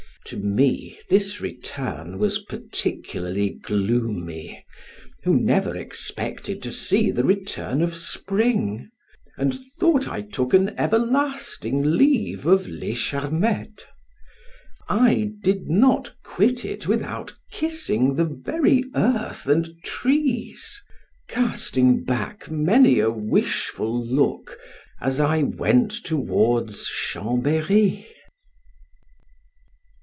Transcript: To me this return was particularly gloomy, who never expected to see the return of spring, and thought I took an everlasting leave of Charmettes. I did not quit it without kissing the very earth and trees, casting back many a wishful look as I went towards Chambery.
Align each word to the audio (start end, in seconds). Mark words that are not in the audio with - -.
To 0.25 0.37
me 0.37 0.97
this 1.09 1.41
return 1.41 2.17
was 2.17 2.43
particularly 2.43 3.49
gloomy, 3.49 4.63
who 5.23 5.37
never 5.37 5.75
expected 5.75 6.61
to 6.63 6.71
see 6.71 7.11
the 7.11 7.25
return 7.25 7.81
of 7.81 7.97
spring, 7.97 8.91
and 9.35 9.53
thought 9.53 10.07
I 10.07 10.21
took 10.21 10.53
an 10.53 10.69
everlasting 10.79 11.81
leave 11.97 12.45
of 12.45 12.65
Charmettes. 12.67 13.83
I 14.87 15.31
did 15.43 15.67
not 15.69 16.13
quit 16.23 16.63
it 16.63 16.87
without 16.87 17.33
kissing 17.51 18.13
the 18.15 18.23
very 18.25 18.85
earth 18.95 19.49
and 19.49 19.67
trees, 19.83 20.81
casting 21.27 22.05
back 22.05 22.49
many 22.49 22.99
a 23.01 23.09
wishful 23.09 24.01
look 24.05 24.57
as 25.01 25.19
I 25.19 25.41
went 25.43 25.91
towards 25.91 26.87
Chambery. 26.87 28.07